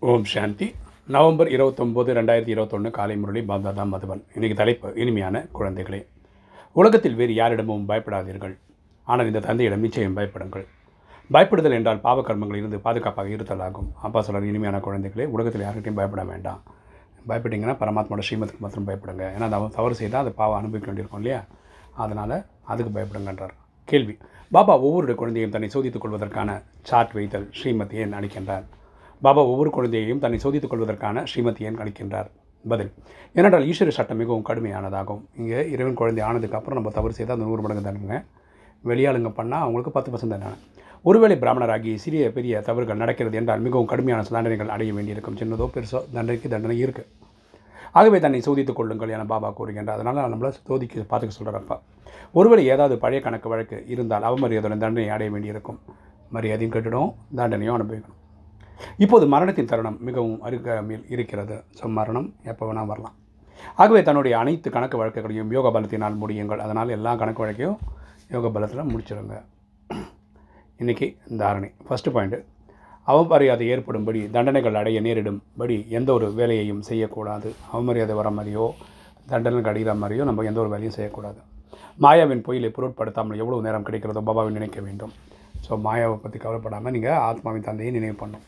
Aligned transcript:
ஓம் 0.00 0.24
சாந்தி. 0.24 0.74
November 1.06 1.48
இருபத்தொம்போது 1.48 2.10
ரெண்டாயிரத்தி 2.18 2.48
இருபத்தொன்று 2.48 2.90
காலை 2.90 3.16
முரளி 3.16 3.40
பாப்தாதா 3.40 3.84
மதுவன் 3.92 4.22
இன்றைக்கி 4.34 4.54
தலைப்பு 4.54 4.92
இனிமையான 4.94 5.46
குழந்தைகளே. 5.54 6.06
உலகத்தில் 6.72 7.14
வேறு 7.14 7.34
யாரிடமும் 7.34 7.88
பயப்படாதீர்கள். 7.88 8.58
ஆனால் 9.04 9.26
இந்த 9.26 9.40
தந்தையிடம் 9.40 9.80
நிச்சயம் 9.80 10.16
பயப்படுங்கள். 10.16 10.66
பயப்படுதல் 11.32 11.72
என்றால் 11.72 12.00
பாவக்கர்மங்களில் 12.04 12.56
இருந்து 12.56 12.78
பாதுகாப்பாக 12.78 13.28
இருத்தல் 13.28 13.60
ஆகும் 13.60 13.92
அப்பா 14.02 14.22
சொல்கிறார் 14.22 14.48
இனிமையான 14.50 14.78
குழந்தைகளே 14.78 15.26
உலகத்தில் 15.26 15.62
யார்கிட்டையும் 15.62 15.98
பயப்பட 16.00 16.24
வேண்டாம். 16.24 16.62
பயப்பட்டீங்கன்னா 17.28 17.76
பரமாத்மாவோட 17.82 18.22
ஸ்ரீமத்துக்கு 18.30 18.58
மாத்திரம் 18.58 18.88
பயப்படுங்க. 18.88 19.26
ஏன்னா 19.36 19.50
அது 19.50 19.68
தவறு 19.68 19.94
செய்தால் 19.94 20.22
அது 20.22 20.32
பாவம் 20.32 20.58
அனுபவிக்க 20.58 20.86
வேண்டியிருக்கும் 20.86 21.22
இல்லையா? 21.22 21.44
அதனால் 21.94 22.44
அதுக்கு 22.64 23.00
பயப்படுங்கன்றார். 23.00 23.54
கேள்வி. 23.84 24.18
பாபா 24.50 24.78
ஒவ்வொரு 24.78 25.14
குழந்தையும் 25.14 25.50
தன்னை 25.50 25.68
சோதித்துக் 25.68 26.00
கொள்வதற்கான 26.00 26.62
சாட் 26.82 27.12
வைத்தல் 27.12 27.50
ஸ்ரீமத் 27.52 27.94
ஏன் 27.94 28.12
அளிக்கின்றார்? 28.12 28.64
பாபா 29.24 29.42
ஒவ்வொரு 29.52 29.70
குழந்தையையும் 29.76 30.20
தன்னை 30.24 30.38
சோதித்துக் 30.44 30.72
கொள்வதற்கான 30.72 31.22
ஸ்ரீமதியன் 31.30 31.78
அளிக்கின்றார்? 31.82 32.28
பதில் 32.64 32.90
ஏனென்றால் 33.38 33.66
ஈஸ்வர 33.70 33.92
சட்டம் 33.96 34.20
மிகவும் 34.22 34.44
கடுமையானதாகும். 34.48 35.22
இங்கே 35.40 35.60
இறைவன் 35.74 35.96
குழந்தை 36.00 36.22
ஆனதுக்கு 36.28 36.56
அப்புறம் 36.58 36.78
நம்ம 36.78 36.92
தவறு 36.98 37.16
செய்தால் 37.18 37.36
அந்த 37.36 37.46
நூறு 37.48 37.62
மடங்கு 37.64 37.84
தானுங்க 37.86 38.18
வெளியாளுங்க 38.90 39.30
பண்ணால் 39.38 39.64
அவங்களுக்கு 39.64 39.92
பத்து 39.96 40.10
பர்சன்ட் 40.12 40.34
தானே 40.34 40.50
ஒருவேளை 41.08 41.36
பிராமணராகி 41.42 41.92
சிறிய 42.04 42.24
பெரிய 42.36 42.60
தவறுகள் 42.68 43.00
நடக்கிறது 43.02 43.36
என்றால் 43.40 43.64
மிகவும் 43.66 43.90
கடுமையான 43.92 44.26
தண்டனைகள் 44.36 44.72
அடைய 44.74 44.92
வேண்டியிருக்கும். 44.96 45.38
சின்னதோ 45.40 45.66
பெருசோ 45.74 46.00
தண்டனைக்கு 46.16 46.52
தண்டனை 46.54 46.76
இருக்குது 46.84 47.10
ஆகவே 47.98 48.18
தன்னை 48.24 48.40
சோதித்துக் 48.46 48.78
கொள்ளுங்கள் 48.78 49.12
என 49.16 49.26
பாபா 49.32 49.50
கூறுகின்றார். 49.58 49.98
அதனால் 49.98 50.32
நம்மளை 50.34 50.50
சோதிக்க 50.70 51.04
பார்த்துக்க 51.12 51.38
சொல்கிறப்பா 51.38 51.76
ஒருவேளை 52.38 52.64
ஏதாவது 52.74 52.94
பழைய 53.04 53.20
கணக்கு 53.26 53.50
வழக்கு 53.52 53.76
இருந்தால் 53.94 54.26
அவமரியாதையுடன் 54.30 54.84
தண்டனை 54.84 55.08
அடைய 55.16 55.30
வேண்டியிருக்கும். 55.34 55.80
மரியாதையும் 56.36 56.74
கட்டிடும் 56.76 57.12
தண்டனையும் 57.40 57.76
அனுபவிக்கணும். 57.76 58.17
இப்போது 59.04 59.24
மரணத்தின் 59.34 59.70
தருணம் 59.70 59.98
மிகவும் 60.08 60.40
அருகாமையில் 60.48 61.06
இருக்கிறது. 61.14 61.56
ஸோ 61.78 61.86
மரணம் 61.98 62.28
எப்போ 62.52 62.66
வேணால் 62.68 62.90
வரலாம். 62.92 63.16
ஆகவே 63.82 64.00
தன்னுடைய 64.08 64.34
அனைத்து 64.42 64.68
கணக்கு 64.76 64.96
வழக்குகளையும் 65.00 65.54
யோக 65.56 65.70
பலத்தினால் 65.76 66.20
முடியுங்கள். 66.22 66.62
அதனால் 66.66 66.94
எல்லா 66.96 67.12
கணக்கு 67.22 67.42
வழக்கையும் 67.44 67.78
யோக 68.34 68.48
பலத்தில் 68.56 68.90
முடிச்சிடுங்க 68.92 69.36
இன்றைக்கி 70.82 71.06
தாரணை 71.40 71.70
ஃபஸ்ட்டு 71.86 72.12
பாயிண்ட்டு 72.14 72.38
அவமரியாதை 73.12 73.66
ஏற்படும்படி 73.74 74.20
தண்டனைகள் 74.34 74.78
அடைய 74.80 74.98
நேரிடும்படி 75.06 75.76
எந்த 75.98 76.10
ஒரு 76.16 76.26
வேலையையும் 76.40 76.82
செய்யக்கூடாது. 76.88 77.48
அவமரியாதை 77.72 78.14
வர 78.20 78.30
மாதிரியோ 78.38 78.66
தண்டனைகள் 79.32 79.70
அடைகிற 79.72 79.94
மாதிரியோ 80.02 80.26
நம்ம 80.28 80.44
எந்த 80.50 80.60
ஒரு 80.64 80.70
வேலையும் 80.74 80.96
செய்யக்கூடாது. 80.98 81.40
மாயாவின் 82.04 82.44
பொயிலை 82.48 82.70
பொருட்படுத்தாமல் 82.76 83.40
எவ்வளோ 83.42 83.60
நேரம் 83.66 83.86
கிடைக்கிறதோ 83.88 84.22
பாபாவை 84.28 84.52
நினைக்க 84.58 84.78
வேண்டும். 84.86 85.14
ஸோ 85.66 85.80
மாயாவை 85.86 86.16
பற்றி 86.24 86.38
கவலைப்படாமல் 86.44 86.94
நீங்கள் 86.96 87.20
ஆத்மாவின் 87.28 87.66
தந்தையை 87.68 87.92
நினைவு 87.98 88.16
பண்ணணும். 88.22 88.46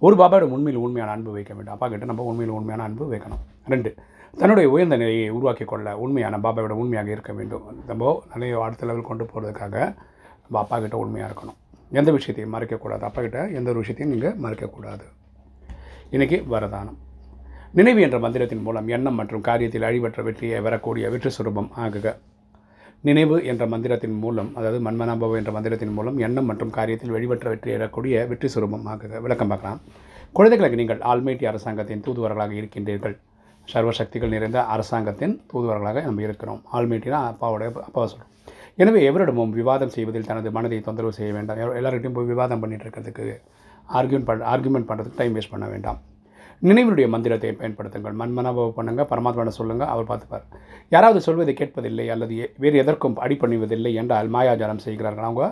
ஒரு 0.00 0.16
பாபாவோட 0.16 0.40
உண்மையில் 0.40 0.82
உண்மையான 0.82 1.12
அன்பு 1.12 1.32
வைக்க 1.32 1.54
வேண்டும். 1.54 1.74
அப்பா 1.74 1.88
கிட்ட 1.88 2.04
நம்ம 2.04 2.22
உண்மையில் 2.22 2.54
உண்மையான 2.54 2.82
அன்பு 2.82 3.04
வைக்கணும். 3.12 3.40
ரெண்டு 3.68 3.94
தன்னுடைய 4.38 4.70
உயர்ந்த 4.70 4.96
நிலையை 4.96 5.28
உருவாக்கி 5.28 5.64
கொள்ள 5.64 5.98
உண்மையான 5.98 6.38
பாபாவோட 6.38 6.74
உண்மையாக 6.82 7.10
இருக்க 7.10 7.32
வேண்டும். 7.32 7.62
நம்ம 7.86 8.22
நிறைய 8.32 8.60
அடுத்த 8.60 8.86
லெவல் 8.86 9.08
கொண்டு 9.10 9.24
போகிறதுக்காக 9.24 9.76
நம்ம 10.42 10.58
அப்பா 10.62 10.78
கிட்ட 10.78 10.96
உண்மையாக 10.96 11.32
இருக்கணும். 11.32 11.58
எந்த 11.90 12.10
விஷயத்தையும் 12.10 12.54
மறைக்கக்கூடாது. 12.54 13.04
அப்பா 13.08 13.20
கிட்ட 13.22 13.48
எந்த 13.58 13.70
ஒரு 13.70 13.78
விஷயத்தையும் 13.78 14.14
நீங்கள் 14.14 14.36
மறைக்கக்கூடாது. 14.44 15.04
இன்றைக்கி 16.12 16.38
வரதானம். 16.54 16.98
நினைவு 17.72 18.00
என்ற 18.00 18.18
மந்திரத்தின் 18.18 18.62
மூலம் 18.62 18.88
எண்ணம் 18.88 19.14
மற்றும் 19.14 19.42
காரியத்தில் 19.42 19.88
அழிவற்ற 19.88 20.22
வெற்றியை 20.22 20.60
வரக்கூடிய 20.60 21.10
வெற்றி 21.10 21.30
சுரூபம் 21.38 21.70
ஆகுக. 21.84 22.16
நினைவு 23.06 23.36
என்ற 23.50 23.64
மந்திரத்தின் 23.72 24.16
மூலம் 24.22 24.48
அதாவது 24.58 24.78
மன்மனாபவ 24.86 25.36
என்ற 25.40 25.50
மந்திரத்தின் 25.56 25.92
மூலம் 25.96 26.16
எண்ணம் 26.26 26.48
மற்றும் 26.50 26.72
காரியத்தில் 26.76 27.12
வெளிவற்ற 27.16 27.46
வெற்றி 27.52 27.70
ஏறக்கூடிய 27.74 28.14
வெற்றி 28.30 28.48
சுரூபமாக 28.54 29.20
விளக்கம் 29.24 29.50
பார்க்கலாம். 29.52 29.80
குழந்தைகளுக்கு 30.36 30.80
நீங்கள் 30.80 31.02
ஆல்மேட்டி 31.10 31.44
அரசாங்கத்தின் 31.50 32.02
தூதுவர்களாக 32.06 32.52
இருக்கின்றீர்கள். 32.60 33.14
சர்வசக்திகள் 33.68 34.34
நிறைந்த 34.34 34.58
அரசாங்கத்தின் 34.74 35.34
தூதுவர்களாக 35.52 36.02
நம்ம 36.08 36.22
இருக்கிறோம். 36.26 36.60
ஆல்மேட்டினா 36.76 37.20
அப்பாவோட 37.30 37.64
அப்பாவை 37.88 38.06
சொல்கிறோம் 38.12 38.34
எனவே 38.82 39.00
எவரிடமும் 39.10 39.54
விவாதம் 39.60 39.94
செய்வதில் 39.96 40.28
தனது 40.30 40.48
மனதை 40.56 40.80
தொந்தரவு 40.88 41.16
செய்ய 41.18 41.30
வேண்டாம். 41.36 41.60
எல்லார்கிட்டையும் 41.80 42.18
போய் 42.18 42.30
விவாதம் 42.34 42.62
பண்ணிட்டு 42.62 42.84
இருக்கிறதுக்கு 42.86 43.26
ஆர்கியூன் 43.98 44.26
பண் 44.28 44.46
ஆர்கியூமெண்ட் 44.52 44.88
பண்ணுறதுக்கு 44.90 45.20
டைம் 45.20 45.36
வேஸ்ட் 45.36 45.54
பண்ண 45.54 45.66
வேண்டாம். 45.74 45.98
நினைவுடைய 46.62 47.06
மந்திரத்தை 47.14 47.50
பயன்படுத்துங்கள். 47.58 48.14
மன்மனாபவ 48.20 48.70
பண்ணுங்கள் 48.78 49.08
பரமாத்மான 49.10 49.52
சொல்லுங்கள் 49.58 49.90
அவர் 49.94 50.08
பார்த்துப்பார். 50.10 50.46
யாராவது 50.94 51.20
சொல்வதை 51.26 51.54
கேட்பதில்லை 51.60 52.06
அல்லது 52.14 52.36
வேறு 52.62 52.82
எதற்கும் 52.82 53.16
அடிப்பணிவதில்லை 53.24 53.92
என்றால் 54.02 54.30
மாயாஜாலம் 54.36 54.84
செய்கிறார்கள். 54.86 55.26
அவங்க 55.28 55.44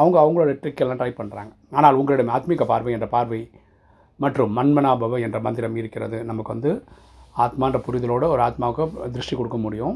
அவங்க 0.00 0.16
அவங்களோட 0.20 0.52
ட்ரிக்கெல்லாம் 0.60 1.00
ட்ரை 1.00 1.10
பண்ணுறாங்க 1.18 1.50
ஆனால் 1.78 1.96
உங்களிடம் 2.00 2.30
ஆத்மீக 2.36 2.66
பார்வை 2.70 2.92
என்ற 2.96 3.08
பார்வை 3.16 3.40
மற்றும் 4.24 4.52
மன்மனாபவ 4.58 5.18
என்ற 5.26 5.38
மந்திரம் 5.46 5.76
இருக்கிறது. 5.80 6.18
நமக்கு 6.30 6.52
வந்து 6.54 6.70
ஆத்மான்ற 7.44 7.78
புரிதலோடு 7.86 8.26
ஒரு 8.34 8.42
ஆத்மாவுக்கு 8.46 9.10
திருஷ்டி 9.14 9.34
கொடுக்க 9.36 9.58
முடியும். 9.66 9.94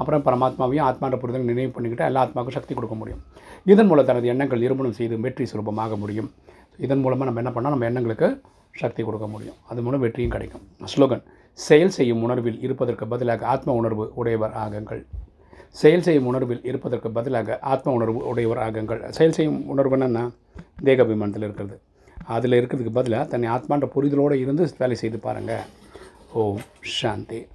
அப்புறம் 0.00 0.24
பரமாத்மாவையும் 0.26 0.86
ஆத்மான்ற 0.88 1.16
புரிதல் 1.22 1.48
நினைவு 1.50 1.70
பண்ணிக்கிட்டு 1.76 2.08
எல்லா 2.08 2.22
ஆத்மாவுக்கும் 2.24 2.56
சக்தி 2.58 2.72
கொடுக்க 2.78 2.94
முடியும். 3.00 3.22
இதன் 3.72 3.88
மூலம் 3.90 4.08
தனது 4.10 4.26
எண்ணங்கள் 4.32 4.62
நிரூபணம் 4.64 4.98
செய்து 4.98 5.16
வெற்றி 5.24 5.44
சுலபமாக 5.52 5.96
முடியும். 6.02 6.28
இதன் 6.86 7.02
மூலமாக 7.04 7.26
நம்ம 7.28 7.42
என்ன 7.42 7.52
பண்ணால் 7.54 7.74
நம்ம 7.74 7.88
எண்ணங்களுக்கு 7.90 8.28
சக்தி 8.82 9.02
கொடுக்க 9.02 9.26
முடியும். 9.34 9.58
அது 9.70 9.82
மூலம் 9.82 10.02
வெற்றியும் 10.04 10.34
கிடைக்கும். 10.34 10.64
ஸ்லோகன் 10.94 11.24
செயல் 11.66 11.94
செய்யும் 11.98 12.22
உணர்வில் 12.22 12.60
இருப்பதற்கு 12.66 13.04
பதிலாக 13.12 13.46
ஆத்ம 13.54 13.74
உணர்வு 13.80 14.04
உடையவர் 14.14 14.54
ஆகுங்கள். 14.64 15.02
செயல் 15.82 16.04
செய்யும் 16.06 16.28
உணர்வில் 16.30 16.64
இருப்பதற்கு 16.70 17.08
பதிலாக 17.18 17.58
ஆத்ம 17.72 17.92
உணர்வு 17.92 18.20
உடையவர் 18.32 18.62
ஆகுங்கள். 18.66 19.02
செயல் 19.18 19.36
செய்யும் 19.38 19.60
உணர்வுன்னா 19.72 20.22
தேகாபிமானத்தில் 20.84 21.46
இருக்கிறது. 21.48 21.76
அதில் 22.34 22.56
இருக்கிறதுக்கு 22.58 22.96
பதிலாக 22.98 23.24
தன்னை 23.32 23.48
ஆத்மான்ற 23.56 23.88
புரிதலோடு 23.96 24.36
இருந்து 24.44 24.64
வேலை 24.78 24.96
செய்து 25.02 25.18
பாருங்கள் 25.26 25.64
ஓம் 26.42 26.62
சாந்தி. 26.80 27.40